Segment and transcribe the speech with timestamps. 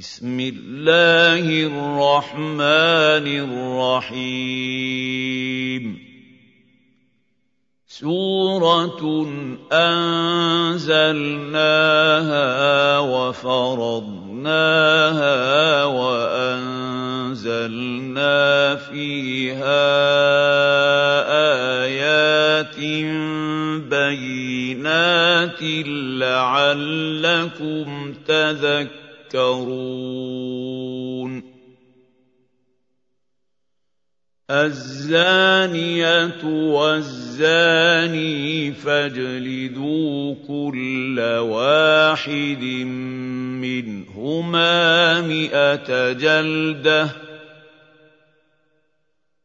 [0.00, 3.26] بسم الله الرحمن
[4.08, 5.84] الرحيم.
[7.86, 9.28] سورة
[9.72, 10.88] أنزلناها
[12.98, 14.24] وفرضناها
[15.84, 16.96] وأنزلنا
[18.76, 19.84] فيها
[21.84, 22.76] آيات
[23.90, 25.62] بينات
[26.20, 27.88] لعلكم
[28.26, 28.99] تذكرون.
[29.30, 30.80] تذكرون
[34.50, 38.12] الزانية والزاني
[38.72, 42.64] فاجلدوا كل واحد
[43.62, 47.10] منهما مئة جلدة.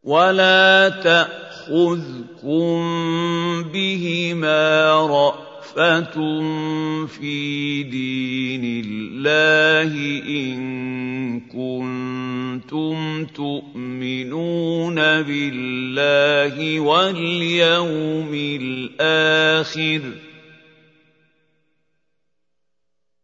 [0.03, 2.83] ولا تأخذكم
[3.63, 5.44] بهما رأ
[5.77, 6.15] رأفة
[7.07, 9.91] في دين الله
[10.27, 20.01] إن كنتم تؤمنون بالله واليوم الآخر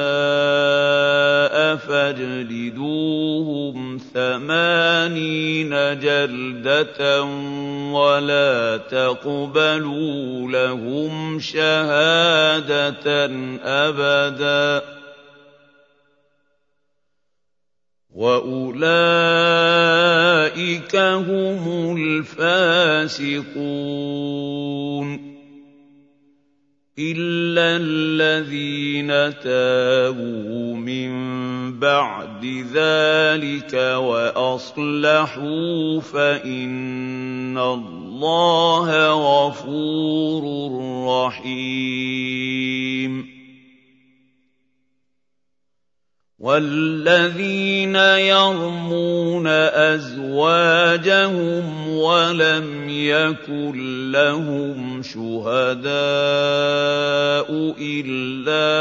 [1.77, 3.19] فَاجْلِدُوهُمْ
[4.15, 7.23] ثَمَانِينَ جَلْدَةً
[7.93, 13.31] وَلَا تَقْبَلُوا لَهُمْ شَهَادَةً
[13.65, 15.00] أَبَدًا
[18.15, 18.87] وَأُولَٰئِكَ
[20.97, 23.31] هُمُ الْفَاسِقُونَ
[26.99, 29.09] إِلَّا الَّذِينَ
[29.41, 31.11] تَابُوا مِن
[31.79, 32.45] بَعْدِ
[32.75, 35.51] ذَٰلِكَ وَأَصْلَحُوا
[36.01, 38.89] فَإِنَّ اللَّهَ
[39.47, 40.43] غَفُورٌ
[41.09, 42.51] رَّحِيمٌ
[46.41, 47.93] وَالَّذِينَ
[48.33, 49.47] يَرْمُونَ
[49.93, 53.77] أَزْوَاجَهُمْ وَلَمْ يَكُن
[54.13, 55.85] لَّهُمْ شُهَدَاءُ
[57.77, 58.73] إِلَّا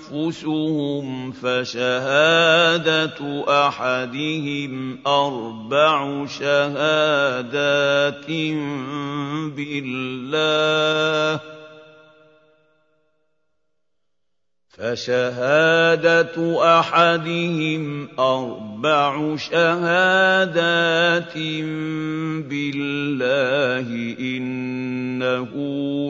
[0.00, 3.20] أَنفُسُهُمْ فَشَهَادَةُ
[3.68, 8.28] أَحَدِهِمْ أَرْبَعُ شَهَادَاتٍ
[9.60, 11.61] بِاللَّهِ
[14.82, 16.34] فشهادة
[16.78, 21.34] أحدهم أربع شهادات
[22.50, 25.50] بالله إنه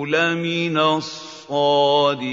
[0.07, 2.33] لمن الصادقين.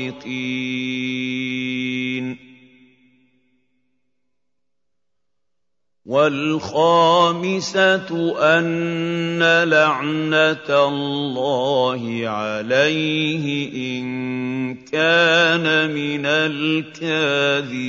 [6.09, 8.09] وَالْخَامِسَةُ
[8.42, 17.80] أَنَّ لَعْنَةَ اللَّهِ عَلَيْهِ إِن كَانَ مِنَ الْكَاذِبِينَ.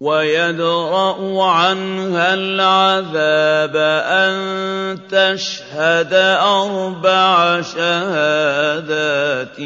[0.00, 4.34] وَيَدْرَأُ عَنْهَا الْعَذَابَ أَن
[5.06, 6.12] تَشْهَدَ
[6.42, 9.60] أَرْبَعَ شَهَادَاتٍ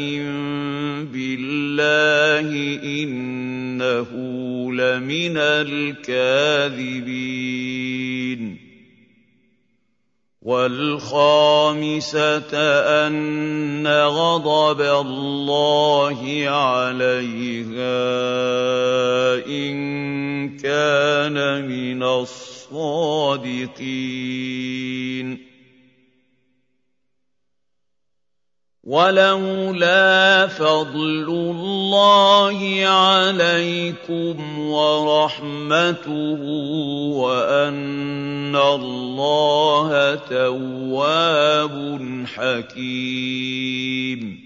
[1.09, 2.49] بِاللَّهِ
[2.83, 4.09] إِنَّهُ
[4.73, 6.99] لَمِنَ الْكَاذِبِينَ.
[10.41, 12.21] وَالْخَامِسَةَ
[13.07, 17.83] أَنَّ غَضَبَ اللَّهِ عَلَيْهَا
[19.45, 23.49] إِن كَانَ مِنَ الصَّادِقِينَ.
[28.83, 36.41] ولولا فضل الله عليكم ورحمته
[37.11, 42.05] وأن الله تواب
[42.35, 44.39] حكيم.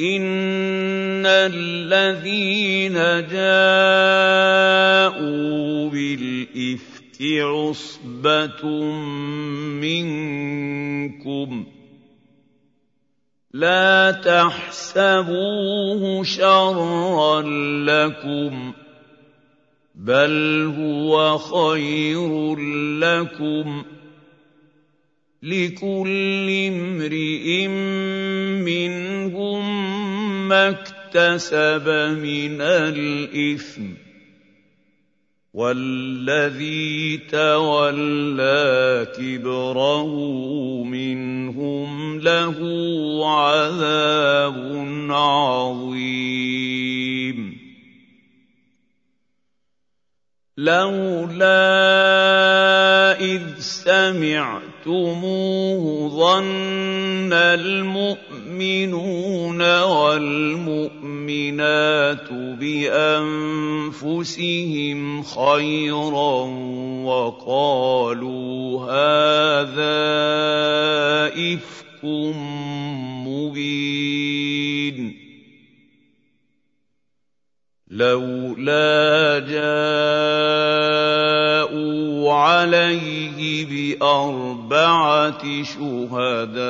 [0.00, 2.94] ان الذين
[3.30, 4.32] جاءوا
[7.20, 8.84] بالإثم عصبة
[9.80, 11.66] منكم.
[13.52, 17.42] لا تحسبوه شرا
[17.84, 18.72] لكم
[19.94, 22.56] بل هو خير
[22.98, 23.84] لكم.
[25.42, 27.66] لكل امرئ
[28.62, 29.62] منهم
[30.48, 31.88] ما اكتسب
[32.22, 34.11] من الإثم.
[35.54, 40.08] والذي تولى كبره
[40.84, 42.56] منهم له
[43.28, 44.56] عذاب
[45.10, 46.32] عظيم.
[50.56, 51.60] لولا
[53.20, 54.62] إذ سمعتموه
[56.08, 57.32] ظن
[58.52, 60.92] المؤمنون والمؤمنات
[63.92, 66.42] بأنفسهم خيرا
[67.04, 70.02] وقالوا هذا
[71.54, 72.04] إفك
[73.24, 74.98] مبين.
[77.90, 79.92] لولا جاءوا
[82.32, 83.66] عليه
[83.96, 86.62] بأربعة شهداء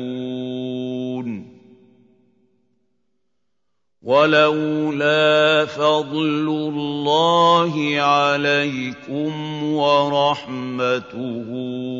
[4.01, 11.49] ولولا فضل الله عليكم ورحمته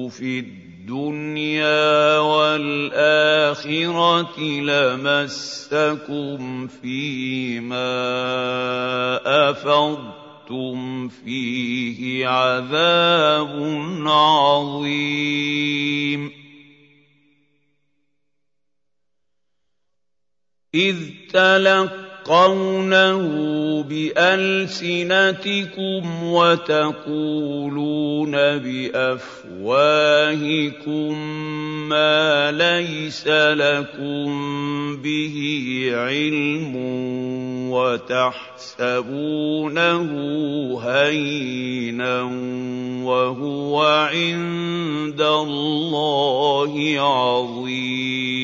[0.09, 0.62] في الدنيا
[2.19, 3.69] والآخرة
[4.39, 6.37] لمسكم
[6.67, 7.89] فيما
[9.49, 13.51] أفضتم فيه عذاب
[14.07, 15.43] عظيم.
[20.75, 20.97] إذ
[22.23, 25.43] تلقونه بألسنتكم
[26.23, 27.51] وتقولون
[28.31, 29.83] بأفواهكم
[31.89, 34.27] ما ليس لكم
[34.97, 35.35] به
[35.93, 36.75] علم
[37.71, 38.93] وتحسبونه
[40.83, 42.21] هينا
[43.03, 48.43] وهو عند الله عظيم.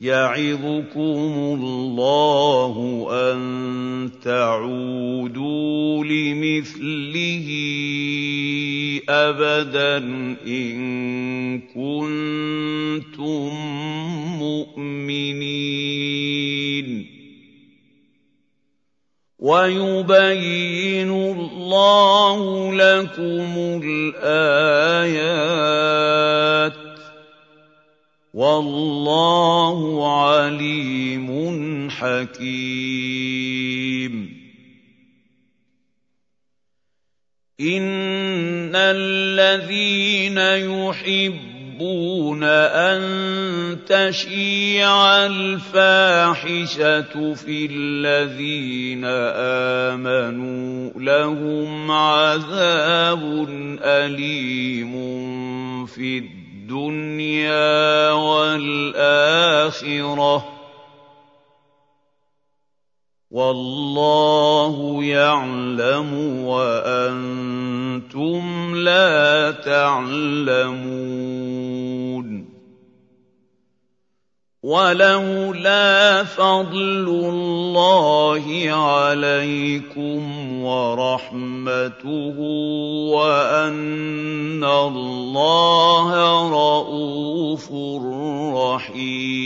[0.00, 7.48] يعظكم الله أن تعودوا لمثله
[9.08, 9.96] أبدا
[10.46, 13.50] إن كنتم
[14.38, 15.88] مؤمنين.
[19.38, 25.18] ويبين الله لكم الآيات
[28.38, 29.78] والله
[30.22, 31.28] عليم
[31.90, 32.38] حكيم.
[37.60, 43.00] ان الذين يحبون ان
[43.86, 49.04] تشيع الفاحشه في الذين
[49.94, 53.46] امنوا لهم عذاب
[53.82, 54.94] اليم
[55.86, 56.37] في الدنيا.
[56.68, 58.88] الدنيا والآخرة.
[63.30, 67.64] والله يعلم وأنتم
[68.76, 70.88] لا تعلمون.
[74.68, 80.20] ولولا فضل الله عليكم
[80.62, 82.36] ورحمته
[83.16, 86.08] وأن الله
[86.52, 87.72] رءوف
[88.76, 89.38] رحيم.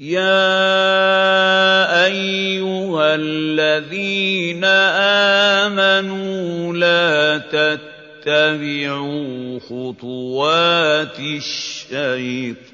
[0.00, 0.50] يا
[2.06, 4.64] أيها الذين
[5.64, 7.38] آمنوا لا
[8.20, 12.68] تتبعوا خطوات الشيطان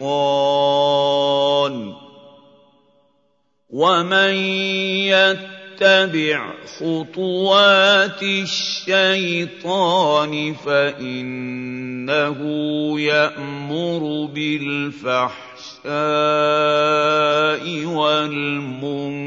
[3.71, 4.35] ومن
[5.07, 9.75] يتبع خطوات الشيطان
[10.55, 12.41] فإنه
[13.01, 15.87] يأمر بالفحشاء
[17.87, 19.27] والمنكر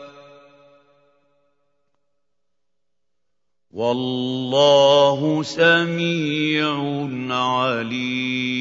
[3.73, 8.51] والله سميع عليم.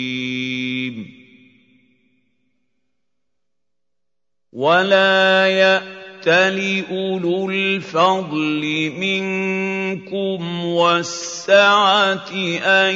[4.52, 12.30] ولا يأتل أولو الفضل منكم والسعة
[12.62, 12.94] أن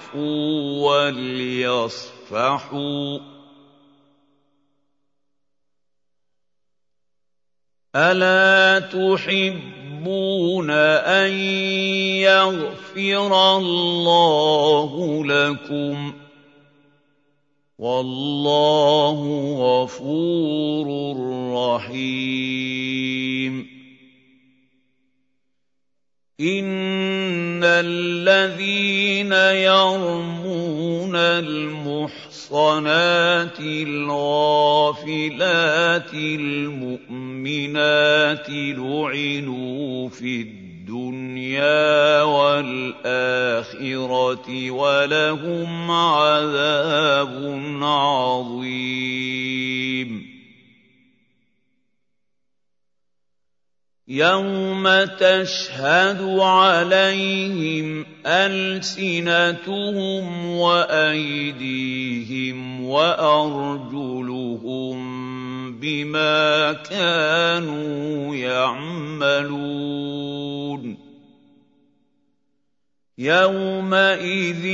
[2.30, 2.52] وليصفحوا.
[7.96, 11.32] ألا تحب تحبون أن
[12.26, 16.14] يغفر الله لكم.
[17.80, 19.20] والله
[19.60, 21.18] غفور
[21.56, 23.68] رحيم.
[26.42, 29.32] إن الذين
[29.62, 31.16] يرمون
[32.52, 34.94] المحصنات الغافلات
[36.14, 37.70] المؤمنات
[38.50, 43.72] لعنوا في الدنيا والآخرة
[44.72, 49.12] ولهم عذاب عظيم.
[54.12, 54.84] يوم
[55.20, 59.66] تشهد عليهم السنتهم
[60.56, 62.20] وايديهم
[62.86, 64.52] وارجلهم
[65.80, 69.82] بما كانوا يعملون
[73.18, 74.66] يومئذ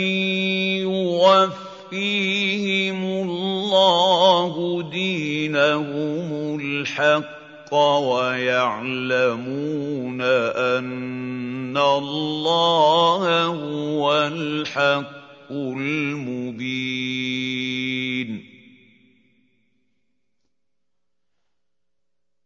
[1.91, 7.36] يوفيهم الله دينهم الحق
[7.67, 16.87] الحق ويعلمون أن الله هو الحق المبين.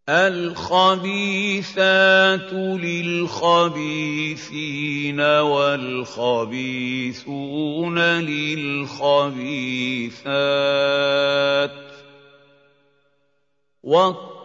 [0.10, 9.32] الخبيثات للخبيثين والخبيثون للخبيثات.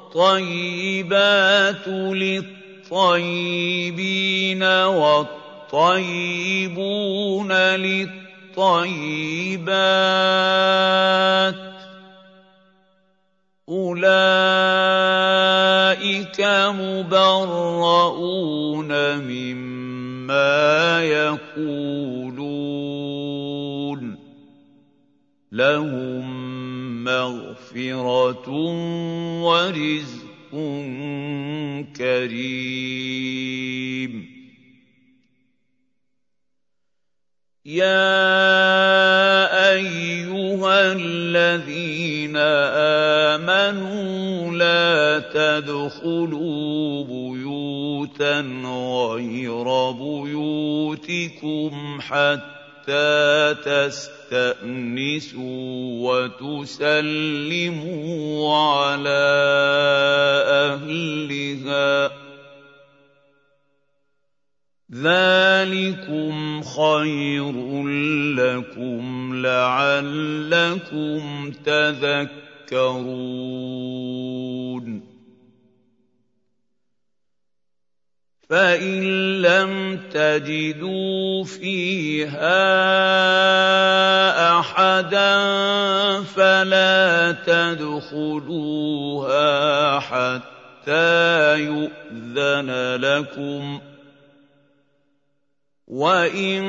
[0.06, 1.88] الطيبات
[2.88, 4.62] للطيبين
[5.72, 6.22] والطيبون
[7.52, 8.16] للطيبات
[13.68, 14.06] أولئك
[16.80, 18.08] مبرؤون
[19.18, 22.46] مما يقولون
[25.52, 26.45] لهم
[27.06, 28.48] مغفرة
[29.42, 30.52] ورزق
[31.96, 33.56] كريم
[37.66, 38.26] يا
[39.74, 42.36] أيها الذين
[43.36, 48.40] آمنوا لا تدخلوا بيوتا
[49.10, 52.55] غير بيوتكم حتى
[52.86, 55.46] تستطيعوا تستأنسوا
[56.42, 56.96] وتسلموا
[58.56, 59.26] على
[60.46, 62.10] أهلها.
[64.92, 67.86] ذلكم خير
[68.36, 71.22] لكم لعلكم
[71.64, 72.46] تذكرون.
[78.50, 79.02] فان
[79.42, 82.58] لم تجدوا فيها
[84.58, 85.34] احدا
[86.22, 88.70] فلا تدخلوها
[90.00, 93.80] حتى يؤذن لكم
[95.86, 96.62] وَإِن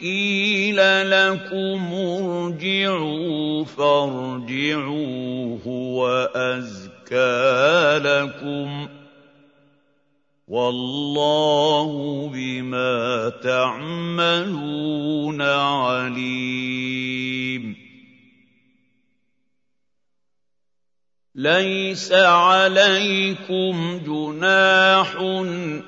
[0.00, 0.80] قِيلَ
[1.10, 8.99] لَكُمُ ارْجِعُوا فَارْجِعُوا هُوَ أَزْكَىٰ لَكُمْ ۚ
[10.50, 11.90] وَاللَّهُ
[12.34, 16.96] بِمَا تَعْمَلُونَ عَلِيمٌ.
[21.34, 25.16] لَيْسَ عَلَيْكُمْ جُنَاحٌ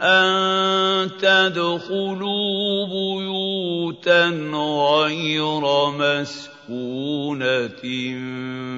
[0.02, 7.82] أَن تَدْخُلُوا بُيُوتًا غَيْرَ مَسْكُونَةٍ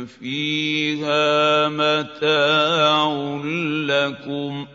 [0.07, 3.37] فِيهَا مَتَاعٌ
[3.85, 4.69] لَّكُمْ ۚ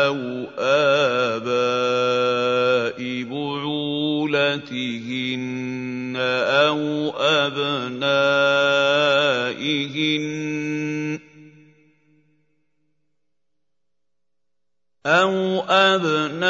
[0.05, 0.45] أَوْ
[1.41, 2.21] آبَاءِ
[3.25, 4.21] بُعُولَتِهِنَّ
[15.05, 16.41] أَوْ أَبْنَائِهِنَّ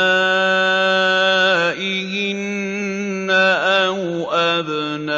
[3.32, 5.16] أَوْ أَبْنَاءِ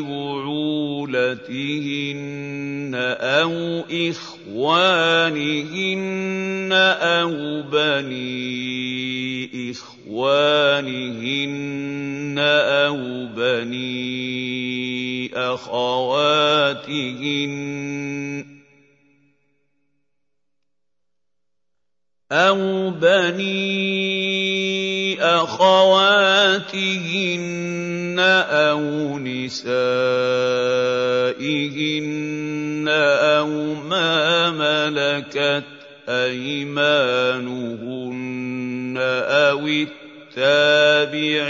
[0.00, 1.56] بُعُولَتِهِنَّ
[3.20, 4.72] أَوْ إِخْوَانِهِنَّ
[6.72, 7.32] أَوْ
[7.68, 10.96] بَنِي إِخْوَانِهِنَّ
[12.88, 12.96] أَوْ
[13.36, 16.86] بَنِي أَخَوَاتِهِنَّ
[28.50, 29.66] أَوْ نِسَائِهِنَّ
[33.38, 35.64] أَوْ مَا مَلَكَتْ
[36.08, 37.46] أَيْمَانُهُنَّ
[39.48, 39.66] أَوِ
[40.36, 41.42] التَّابِعِينَ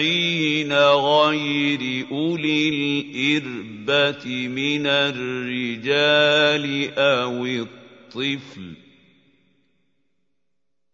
[0.72, 6.64] غَيْرِ أُولِي الْإِرْبَةِ مِنَ الرِّجَالِ
[6.98, 8.75] أَوِ الطِّفْلِ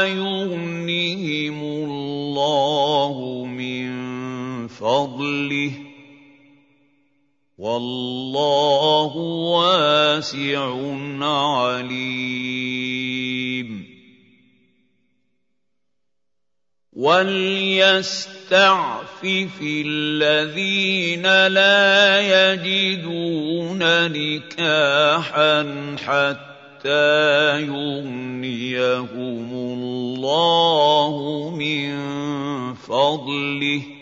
[0.06, 3.92] يغنهم الله من
[4.68, 5.81] فضله
[7.62, 9.16] والله
[9.54, 10.66] واسع
[11.22, 12.42] عليم.
[16.92, 18.42] وليستعفف
[19.62, 23.78] الذين لا يجدون
[24.12, 25.62] نكاحا
[26.06, 31.14] حتى يغنيهم الله
[31.58, 31.94] من
[32.74, 34.01] فضله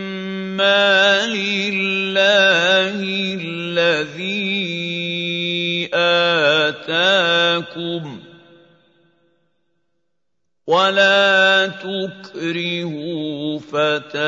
[0.61, 2.93] مما لله
[3.41, 4.69] الذي
[6.69, 8.19] آتاكم
[10.67, 14.19] ولا تكرهوا فتياتكم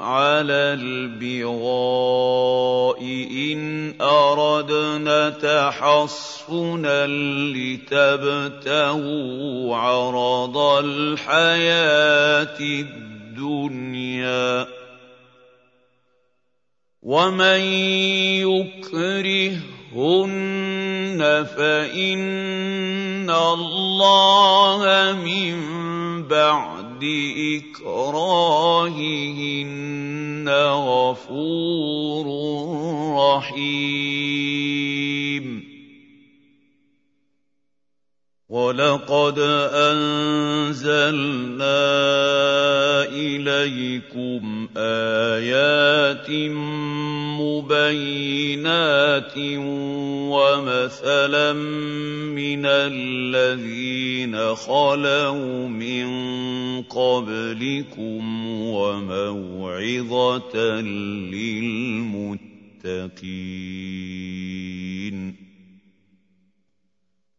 [0.00, 7.06] على البغاء إن أردنا تحصنا
[7.56, 8.96] لتبتغوا
[9.76, 13.07] عرض الحياة الدنيا.
[17.08, 17.60] ومن
[18.44, 19.56] يكرهن
[21.56, 24.82] فإن الله
[25.24, 25.56] من
[26.28, 27.04] بعد
[27.56, 28.78] إكراههن
[30.74, 32.26] غفور
[33.16, 34.08] رحيم.
[38.48, 39.38] ولقد
[39.72, 40.48] أنزلنا
[43.48, 46.30] إليكم آيات
[47.40, 49.32] مبينات
[50.28, 56.08] ومثلا من الذين خلوا من
[56.82, 62.48] قبلكم وموعظة للمتقين.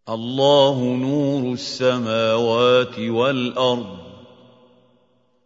[0.09, 4.08] الله نور السماوات والأرض.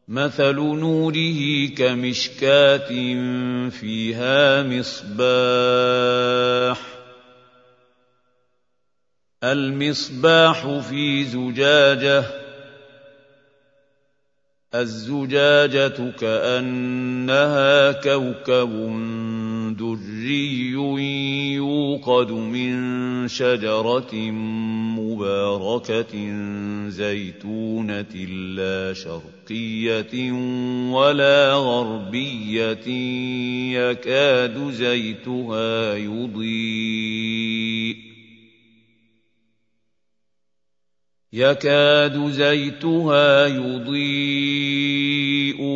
[0.08, 2.90] مثل نوره كمشكاة
[3.70, 6.14] فيها مصباح.
[9.44, 12.24] المصباح في زجاجة
[14.76, 18.70] الزجاجة كأنها كوكب
[19.76, 20.72] دري
[21.54, 22.74] يوقد من
[23.28, 24.16] شجرة
[25.00, 26.14] مباركة
[26.90, 28.16] زيتونة
[28.56, 30.32] لا شرقية
[30.92, 32.88] ولا غربية
[33.74, 37.96] يكاد زيتها يضيء.
[41.34, 44.73] يكاد زيتها يضيء.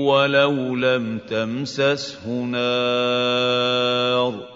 [0.08, 4.48] ولو لم تمسسه نار.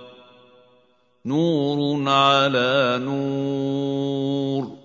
[1.26, 4.78] نور على نور.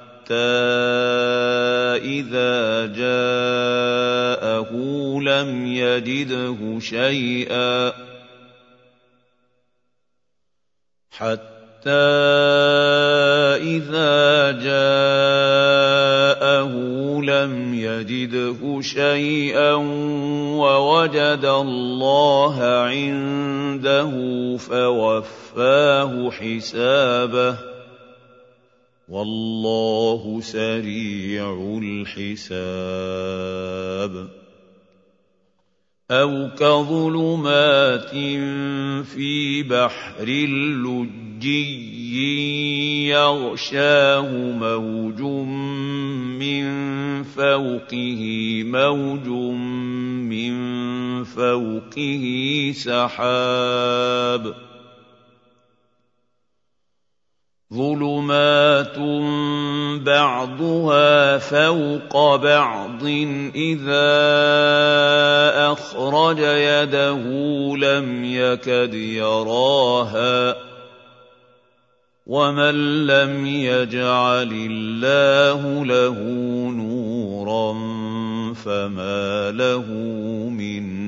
[1.97, 4.71] إِذَا جَاءَهُ
[5.21, 7.93] لَمْ يَجِدْهُ شَيْئًا
[11.11, 11.91] حَتَّىٰ
[13.61, 15.81] إِذَا جَاءَهُ
[17.23, 19.73] لَمْ يَجِدْهُ شَيْئًا
[20.61, 24.11] وَوَجَدَ اللَّهَ عِندَهُ
[24.57, 27.70] فَوَفَّاهُ حِسَابَهُ
[29.11, 32.55] وَاللَّهُ سَرِيعُ الْحِسَابِ.
[36.11, 38.11] أَوْ كَظُلُمَاتٍ
[39.05, 40.25] فِي بَحْرٍ
[40.87, 42.15] لُّجِّيٍّ
[43.07, 45.21] يَغْشَاهُ مَوْجٌ
[46.39, 46.63] مِّن
[47.23, 48.21] فَوْقِهِ
[48.65, 49.27] مَوْجٌ
[50.31, 50.53] مِّن
[51.23, 52.23] فَوْقِهِ
[52.75, 54.70] سَحَابٌ.
[57.73, 58.99] ظُلُمَاتٌ
[60.03, 63.03] بَعْضُهَا فَوْقَ بَعْضٍ
[63.55, 64.11] إِذَا
[65.71, 67.23] أَخْرَجَ يَدَهُ
[67.77, 70.55] لَمْ يَكَدْ يَرَاهَا ۗ
[72.27, 76.17] وَمَن لَّمْ يَجْعَلِ اللَّهُ لَهُ
[76.75, 77.73] نُورًا
[78.53, 79.85] فَمَا لَهُ
[80.49, 81.00] مِن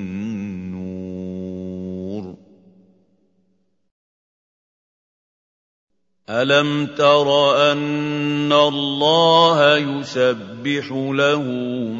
[6.29, 7.27] أَلَمْ تَرَ
[7.71, 11.41] أَنَّ اللَّهَ يُسَبِّحُ لَهُ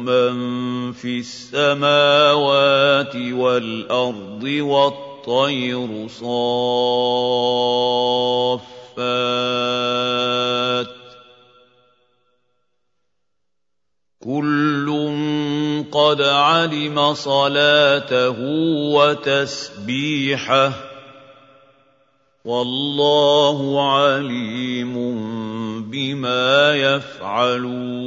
[0.00, 6.24] مَن فِي السَّمَاوَاتِ وَالْأَرْضِ وَالطَّيْرُ صَافَّاتٍ
[10.86, 10.90] ۖ
[14.24, 14.88] كُلٌّ
[15.92, 18.36] قَدْ عَلِمَ صَلَاتَهُ
[18.96, 20.93] وَتَسْبِيحَهُ
[22.44, 24.94] وَاللَّهُ عَلِيمٌ
[25.90, 28.04] بِمَا يَفْعَلُونَ.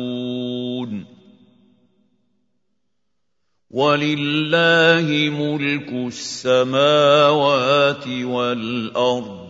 [3.72, 9.48] وَلِلَّهِ مُلْكُ السَّمَاوَاتِ وَالْأَرْضِ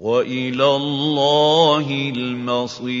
[0.00, 3.00] وَإِلَى اللَّهِ الْمَصِيرُ.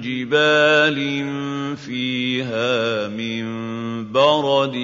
[0.00, 0.98] جِبَالٍ
[1.76, 3.46] فِيهَا مِن
[4.12, 4.76] بَرَدٍ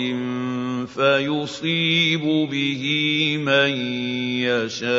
[0.89, 2.83] فَيُصِيبُ بِهِ
[3.39, 3.71] مَن
[4.45, 4.93] يَشَاءُ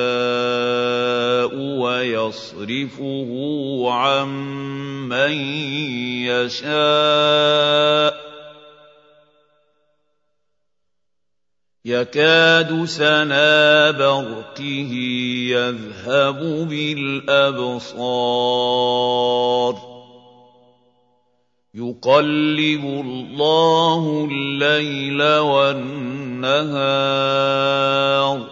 [1.56, 3.30] وَيَصْرِفُهُ
[3.92, 4.28] عَن
[5.10, 5.32] مَّن
[6.32, 8.14] يَشَاءُ
[11.86, 14.92] يَكَادُ سَنَا بَرْقِهِ
[15.52, 17.94] يَذْهَبُ بِالْأَبْصَارِ
[21.76, 26.70] يُقَلِّبُ اللَّهُ اللَّيْلَ وَالنَّهَارَ
[28.40, 28.44] ۚ.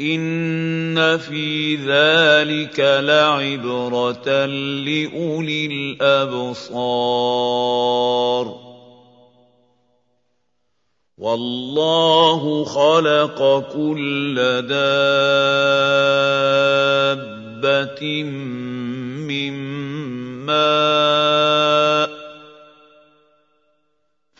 [0.00, 6.74] إِنَّ فِي ذَٰلِكَ لَعِبْرَةً لِّأُولِي الْأَبْصَارِ.
[11.18, 14.34] وَاللَّهُ خَلَقَ كُلَّ
[14.68, 15.02] دَابَّةٍ
[19.28, 19.52] مِّن
[20.46, 21.63] ماء.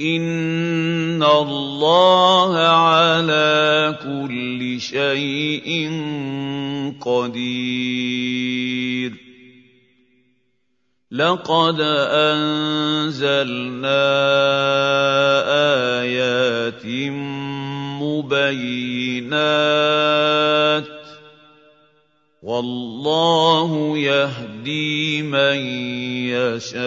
[0.00, 5.90] ان الله على كل شيء
[7.00, 8.66] قدير.
[11.10, 13.40] لقد انزلنا
[16.00, 16.86] ايات
[18.02, 19.36] مبينات
[22.46, 25.58] والله يهدي من
[26.30, 26.78] يشاء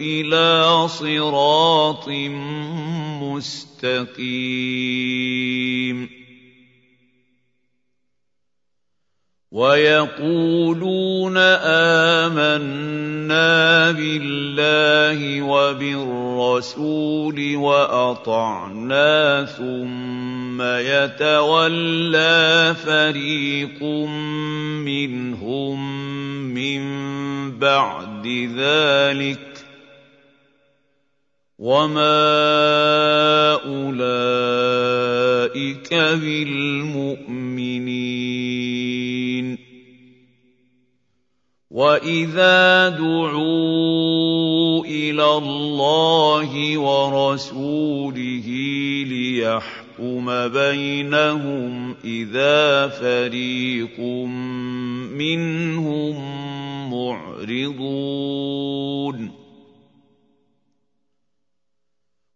[0.00, 2.08] إلى صراط
[3.20, 4.16] مستقيم.
[9.52, 11.36] ويقولون
[12.16, 20.15] آمنا بالله وبالرسول وأطعنا ثم
[20.60, 22.36] يتولى
[22.84, 23.82] فريق
[24.84, 25.78] منهم
[26.54, 26.82] من
[27.58, 29.66] بعد ذلك
[31.58, 32.22] وما
[33.64, 34.74] أولئك
[35.94, 37.46] بالمؤمنين
[41.70, 48.46] وإذا دعوا إلى الله ورسوله
[49.08, 49.85] ليحكم
[50.48, 54.00] بينهم إذا فريق
[55.10, 56.16] منهم
[56.90, 58.66] معرضون.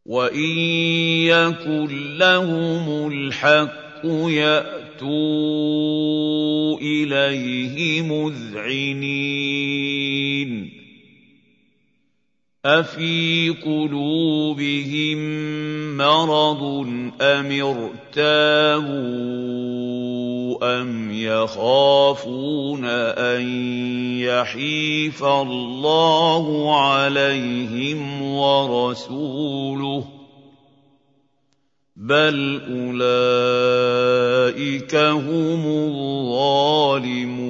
[0.06, 0.58] وإن
[1.28, 5.10] يكن لهم الحق يأتوا
[6.78, 9.60] إليه مذعنين.
[12.64, 15.18] افي قلوبهم
[15.96, 16.62] مرض
[17.20, 17.48] ام
[18.12, 18.90] ارتابوا
[20.80, 23.48] ام يخافون ان
[24.20, 30.04] يحيف الله عليهم ورسوله
[31.96, 32.60] بل
[33.40, 34.14] اولئك
[34.94, 37.49] هم الظالمون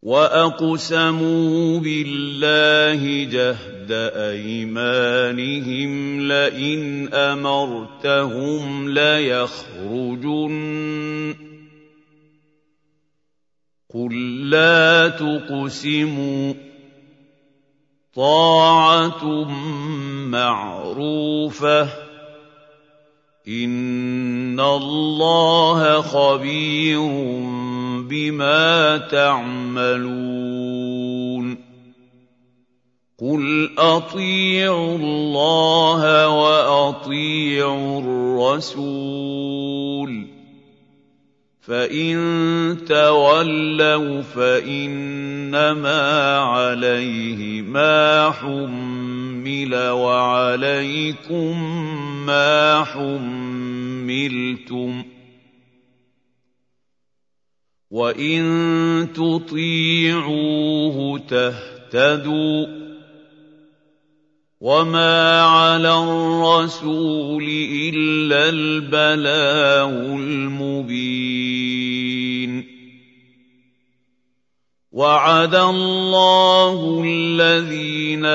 [0.01, 5.91] واقسموا بالله جهد ايمانهم
[6.27, 10.55] لئن امرتهم ليخرجن
[13.93, 16.53] قل لا تقسموا
[18.15, 19.43] طاعه
[20.25, 21.89] معروفه
[23.47, 27.60] ان الله خبير
[28.11, 30.01] بما تعملون
[33.19, 39.51] قل أطيعوا الله وأطيعوا الرسول
[41.61, 42.17] فإن
[42.87, 46.01] تولوا فإنما
[46.37, 51.63] عليه ما حمل وعليكم
[52.25, 55.03] ما حملتم
[57.91, 62.65] وان تطيعوه تهتدوا
[64.61, 67.43] وما على الرسول
[67.93, 71.41] الا البلاغ المبين
[74.91, 78.25] وعد الله الذين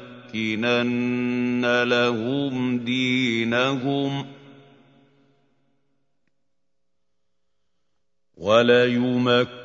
[1.82, 4.26] لهم دينهم ۖ
[8.42, 9.61] وَلَيُمَكِّنَنَّ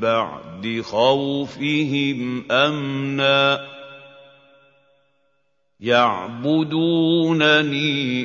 [0.00, 3.60] بَعْدِ خَوْفِهِمْ أَمْنًا ۚ.
[5.80, 6.66] يَعْبُدُونَنِي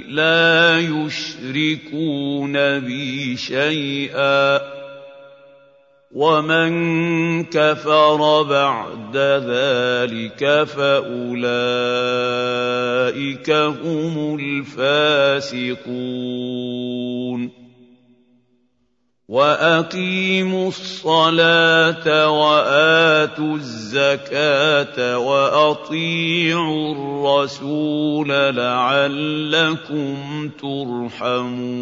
[0.02, 4.71] لَا يُشْرِكُونَ بِي شَيْئًا.
[6.12, 11.50] وَمَن كَفَرَ بَعْدَ ذَٰلِكَ فَأُولَٰئِكَ
[13.52, 15.82] هُمُ الْفَاسِقُونَ
[19.32, 30.16] وَأَقِيمُوا الصَّلَاةَ وَآتُوا الزَّكَاةَ وَأَطِيعُوا الرَّسُولَ لَعَلَّكُمْ
[30.60, 31.82] تُرْحَمُونَ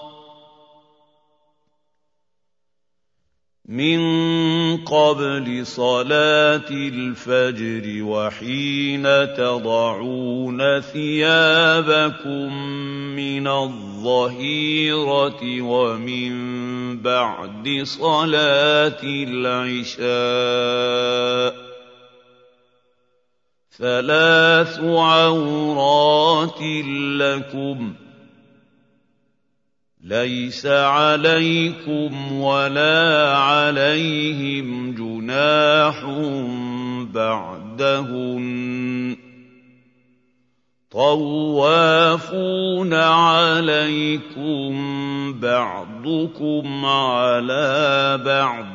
[3.71, 9.03] مِّن قَبْلِ صَلَاةِ الْفَجْرِ وَحِينَ
[9.33, 12.53] تَضَعُونَ ثِيَابَكُم
[13.15, 16.33] مِّنَ الظَّهِيرَةِ وَمِن
[17.01, 20.11] بَعْدِ صَلَاةِ الْعِشَاءِ
[21.55, 21.55] ۚ
[23.79, 26.61] ثَلَاثُ عَوْرَاتٍ
[27.23, 28.00] لَّكُمْ ۚ
[30.03, 36.05] لَيْسَ عَلَيْكُمْ وَلَا عَلَيْهِمْ جُنَاحٌ
[37.13, 39.17] بَعْدَهُنَّ ۚ.
[40.91, 44.69] طَوَّافُونَ عَلَيْكُم
[45.39, 48.67] بَعْضُكُمْ عَلَىٰ بَعْضٍ ۚ.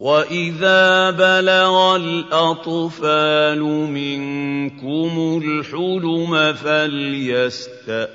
[0.00, 8.08] وَإِذَا بَلَغَ الْأَطْفَالُ مِنكُمُ الْحُلُمَ فَلْيَسْتَأْذِنُوا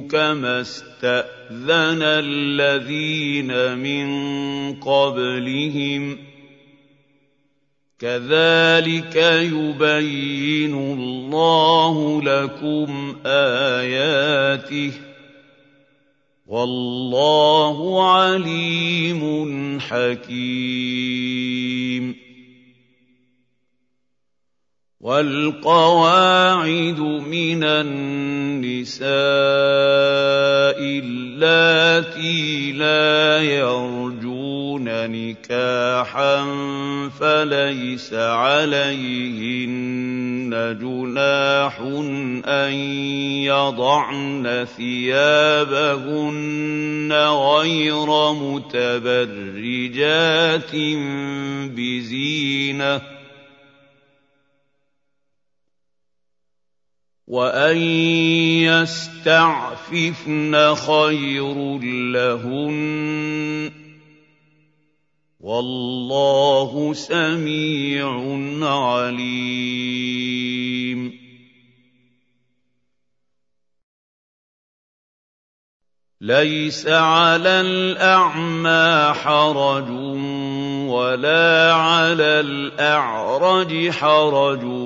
[0.00, 4.06] كَمَا اسْتَأْذَنَ الَّذِينَ مِن
[4.80, 6.18] قَبْلِهِمْ ۚ
[7.98, 14.94] كَذَٰلِكَ يُبَيِّنُ اللَّهُ لَكُمْ آيَاتِهِ ۗ
[16.46, 21.04] وَاللَّهُ عَلِيمٌ حَكِيمٌ.
[25.00, 29.06] وَالْقَوَاعِدُ مِنَ النِّسَاءِ
[30.80, 34.33] اللَّاتِي لَا يَرْجُونَ
[34.88, 36.36] نِكَاحًا
[37.20, 39.64] فَلَيْسَ عَلَيْهِنَّ
[40.80, 41.80] جُنَاحٌ
[42.44, 42.72] أَن
[43.44, 46.32] يَضَعْنَ ثِيَابَهُنَّ
[47.12, 49.52] غَيْرَ مُتَبَرِّجَاتٍ
[51.76, 53.02] بِزِينَةٍ ۖ
[57.26, 57.76] وَأَن
[58.68, 61.54] يَسْتَعْفِفْنَ خَيْرٌ
[62.12, 63.83] لَّهُنَّ ۗ
[65.44, 68.08] وَاللَّهُ سَمِيعٌ
[68.64, 69.84] عَلِيمٌ.
[76.20, 79.90] لَيْسَ عَلَى الْأَعْمَىٰ حَرَجٌ
[80.88, 84.83] ولا على الأعرج حرج.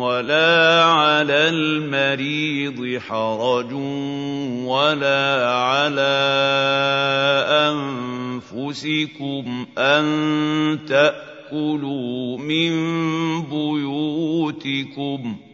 [0.00, 3.72] ولا على المريض حرج
[4.64, 6.16] ولا على
[8.56, 12.72] أنفسكم أن تأكلوا من
[13.42, 15.50] بيوتكم ۖ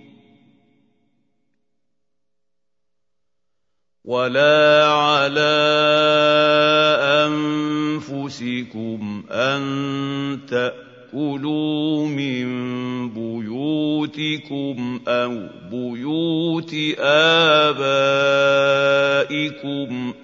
[4.06, 5.56] ولا على
[8.06, 9.60] أنفسكم أن
[10.48, 10.85] تأكلوا
[11.16, 17.86] من بيوتكم أو بيوت آبائكم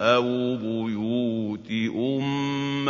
[0.00, 2.82] أو بيوت أمهاتكم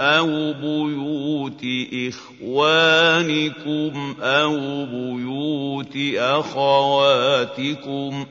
[0.00, 1.64] أو بيوت
[2.08, 3.92] إخوانكم
[4.22, 8.28] أو بيوت أخواتكم ۖ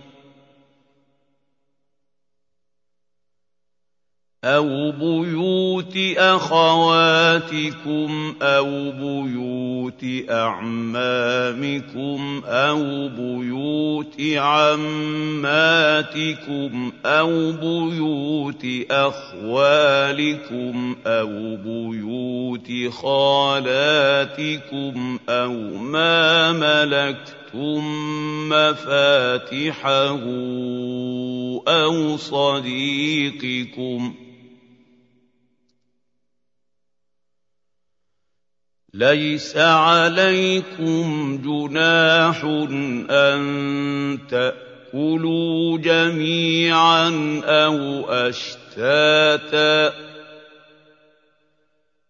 [4.47, 8.09] أَوْ بُيُوتِ أَخَوَاتِكُمْ
[8.41, 15.41] أَوْ بُيُوتِ أَعْمَامِكُمْ أَوْ بُيُوتِ عَمَّاتِكُمْ
[17.05, 20.75] أَوْ بُيُوتِ أَخْوَالِكُمْ
[21.07, 24.39] أَوْ بُيُوتِ خَالَاتِكُمْ
[25.29, 27.83] أَوْ مَا مَلَكْتُم
[28.49, 30.19] مَّفَاتِحَهُ
[31.67, 34.13] أَوْ صَدِيقِكُمْ ۚ
[38.97, 42.43] لَيْسَ عَلَيْكُمْ جُنَاحٌ
[43.09, 43.39] أَن
[44.29, 47.09] تَأْكُلُوا جَمِيعًا
[47.45, 50.06] أَوْ أَشْتَاتًا ۚ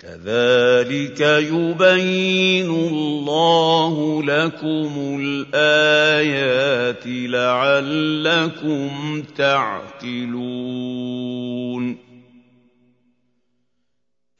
[0.00, 10.10] كَذَٰلِكَ يُبَيِّنُ اللَّهُ لَكُمُ الْآيَاتِ لَعَلَّكُمْ تَعْقِلُونَ.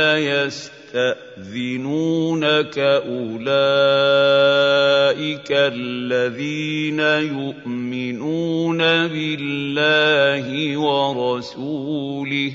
[1.51, 3.49] يَسْتَأْذِنُونَكَ أُولَٰئِكَ
[5.51, 12.55] الَّذِينَ يُؤْمِنُونَ بِاللَّهِ وَرَسُولِهِ ۚ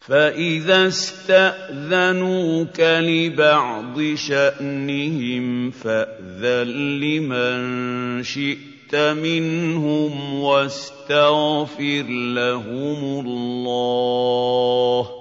[0.00, 6.68] فَإِذَا اسْتَأْذَنُوكَ لِبَعْضِ شَأْنِهِمْ فَأْذَن
[7.00, 15.19] لِّمَن شِئْتَ مِنْهُمْ وَاسْتَغْفِرْ لَهُمُ اللَّهَ ۚ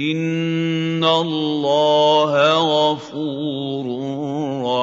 [0.00, 3.86] إِنَّ اللَّهَ غَفُورٌ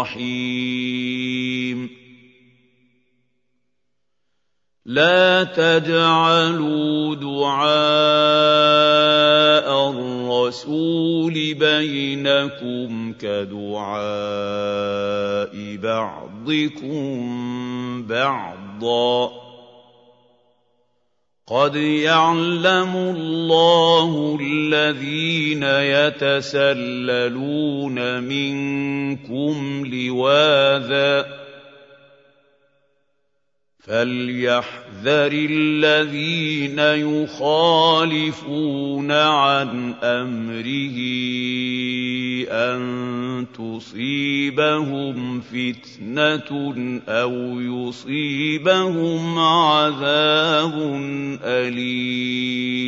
[0.01, 1.79] رَّحِيمٌ
[4.85, 7.67] لَّا تَجْعَلُوا دُعَاءَ
[9.89, 13.97] الرَّسُولِ بَيْنَكُمْ كَدُعَاءِ
[15.75, 17.07] بَعْضِكُم
[18.07, 19.46] بَعْضًا ۚ
[21.49, 25.63] قَدْ يَعْلَمُ اللَّهُ الَّذِينَ
[26.43, 27.03] يَتَسَلَّلُونَ
[28.23, 31.25] مِنكُمْ لِوَاذًا ۚ
[33.87, 36.79] فَلْيَحْذَرِ الَّذِينَ
[37.23, 38.31] يُخَالِفُونَ
[39.11, 40.97] عَنْ أَمْرِهِ
[42.51, 46.51] أَن تُصِيبَهُمْ فِتْنَةٌ
[47.07, 50.73] أَوْ يُصِيبَهُمْ عَذَابٌ
[51.43, 52.87] أَلِيمٌ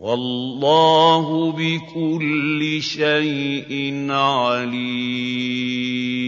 [0.00, 6.19] وَاللَّهُ بِكُلِّ شَيْءٍ عَلِيمٌ.